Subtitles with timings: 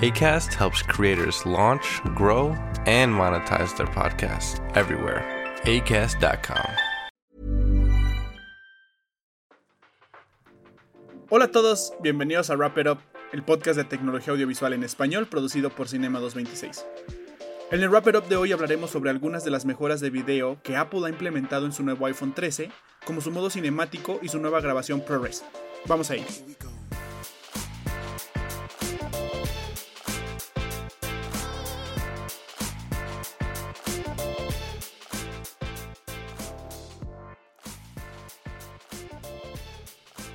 [0.00, 5.22] ACAST helps creators launch, grow, and monetize their podcasts everywhere.
[5.64, 6.64] ACAST.com.
[11.28, 12.98] Hola a todos, bienvenidos a Wrap It Up,
[13.32, 16.86] el podcast de tecnología audiovisual en español producido por Cinema 226.
[17.70, 20.62] En el Wrap It Up de hoy hablaremos sobre algunas de las mejoras de video
[20.62, 22.70] que Apple ha implementado en su nuevo iPhone 13,
[23.04, 25.44] como su modo cinemático y su nueva grabación ProRes.
[25.86, 26.24] Vamos a ir.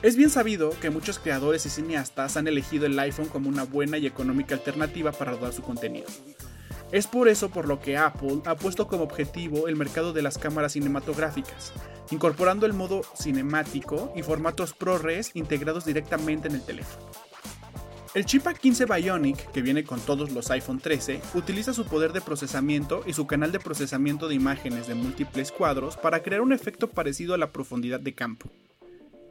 [0.00, 3.98] Es bien sabido que muchos creadores y cineastas han elegido el iPhone como una buena
[3.98, 6.06] y económica alternativa para rodar su contenido.
[6.92, 10.38] Es por eso por lo que Apple ha puesto como objetivo el mercado de las
[10.38, 11.72] cámaras cinematográficas,
[12.12, 17.04] incorporando el modo cinemático y formatos ProRes integrados directamente en el teléfono.
[18.14, 22.20] El chip A15 Bionic, que viene con todos los iPhone 13, utiliza su poder de
[22.20, 26.88] procesamiento y su canal de procesamiento de imágenes de múltiples cuadros para crear un efecto
[26.88, 28.48] parecido a la profundidad de campo.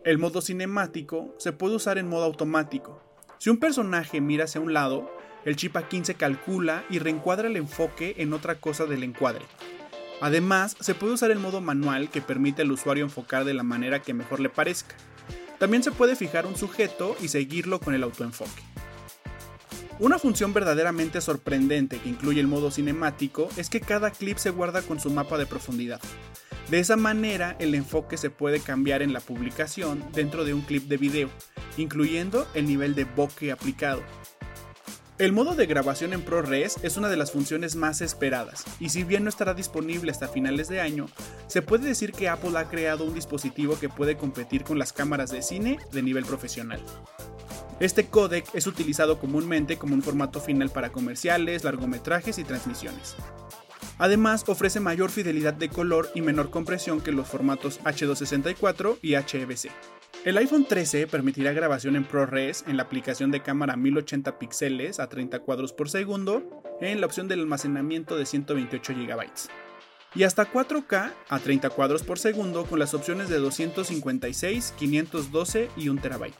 [0.07, 3.03] El modo cinemático se puede usar en modo automático.
[3.39, 5.11] Si un personaje mira hacia un lado,
[5.43, 9.41] el chip A15 calcula y reencuadra el enfoque en otra cosa del encuadre.
[10.21, 14.01] Además, se puede usar el modo manual que permite al usuario enfocar de la manera
[14.01, 14.95] que mejor le parezca.
[15.59, 18.63] También se puede fijar un sujeto y seguirlo con el autoenfoque.
[19.99, 24.81] Una función verdaderamente sorprendente que incluye el modo cinemático es que cada clip se guarda
[24.83, 25.99] con su mapa de profundidad.
[26.69, 30.83] De esa manera, el enfoque se puede cambiar en la publicación dentro de un clip
[30.89, 31.29] de video,
[31.77, 34.01] incluyendo el nivel de bokeh aplicado.
[35.17, 39.05] El modo de grabación en ProRes es una de las funciones más esperadas, y si
[39.05, 41.07] bien no estará disponible hasta finales de año,
[41.47, 45.31] se puede decir que Apple ha creado un dispositivo que puede competir con las cámaras
[45.31, 46.81] de cine de nivel profesional.
[47.79, 53.15] Este codec es utilizado comúnmente como un formato final para comerciales, largometrajes y transmisiones.
[53.99, 59.71] Además, ofrece mayor fidelidad de color y menor compresión que los formatos H264 y HEVC.
[60.23, 65.07] El iPhone 13 permitirá grabación en ProRes en la aplicación de cámara 1080 píxeles a
[65.07, 69.29] 30 cuadros por segundo en la opción del almacenamiento de 128 GB.
[70.15, 75.89] Y hasta 4K a 30 cuadros por segundo con las opciones de 256, 512 y
[75.89, 76.33] 1 TB.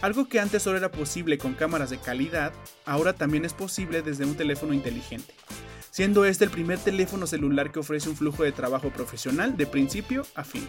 [0.00, 2.52] Algo que antes solo era posible con cámaras de calidad,
[2.84, 5.32] ahora también es posible desde un teléfono inteligente
[5.92, 10.26] siendo este el primer teléfono celular que ofrece un flujo de trabajo profesional de principio
[10.34, 10.66] a fin.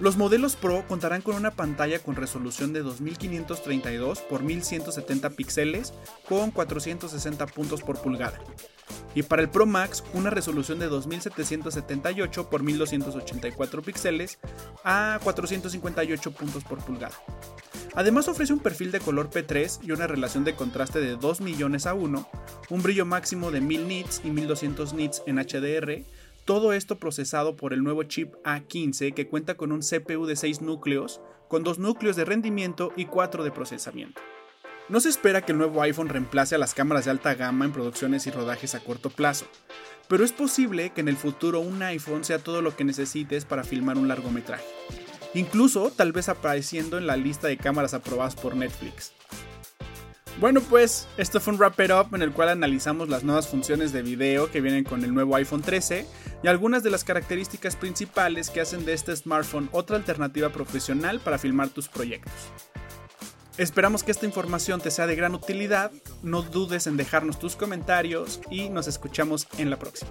[0.00, 5.92] Los modelos Pro contarán con una pantalla con resolución de 2532 x 1170 píxeles
[6.28, 8.40] con 460 puntos por pulgada.
[9.14, 14.38] Y para el Pro Max, una resolución de 2778 x 1284 píxeles
[14.82, 17.16] a 458 puntos por pulgada.
[17.94, 21.86] Además ofrece un perfil de color P3 y una relación de contraste de 2 millones
[21.86, 22.28] a 1,
[22.70, 26.04] un brillo máximo de 1000 nits y 1200 nits en HDR,
[26.44, 30.62] todo esto procesado por el nuevo chip A15 que cuenta con un CPU de 6
[30.62, 34.20] núcleos, con 2 núcleos de rendimiento y 4 de procesamiento.
[34.88, 37.72] No se espera que el nuevo iPhone reemplace a las cámaras de alta gama en
[37.72, 39.46] producciones y rodajes a corto plazo,
[40.08, 43.64] pero es posible que en el futuro un iPhone sea todo lo que necesites para
[43.64, 44.64] filmar un largometraje
[45.38, 49.12] incluso tal vez apareciendo en la lista de cámaras aprobadas por Netflix.
[50.38, 53.92] Bueno pues, esto fue un Wrap It Up en el cual analizamos las nuevas funciones
[53.92, 56.06] de video que vienen con el nuevo iPhone 13
[56.42, 61.38] y algunas de las características principales que hacen de este smartphone otra alternativa profesional para
[61.38, 62.34] filmar tus proyectos.
[63.56, 65.90] Esperamos que esta información te sea de gran utilidad,
[66.22, 70.10] no dudes en dejarnos tus comentarios y nos escuchamos en la próxima.